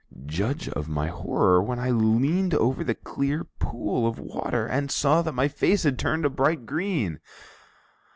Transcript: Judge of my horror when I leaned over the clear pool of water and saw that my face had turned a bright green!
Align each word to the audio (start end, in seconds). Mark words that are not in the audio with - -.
Judge 0.25 0.67
of 0.67 0.89
my 0.89 1.09
horror 1.09 1.61
when 1.61 1.77
I 1.77 1.91
leaned 1.91 2.55
over 2.55 2.83
the 2.83 2.95
clear 2.95 3.43
pool 3.59 4.07
of 4.07 4.17
water 4.17 4.65
and 4.65 4.89
saw 4.89 5.21
that 5.21 5.35
my 5.35 5.47
face 5.47 5.83
had 5.83 5.99
turned 5.99 6.25
a 6.25 6.29
bright 6.31 6.65
green! 6.65 7.19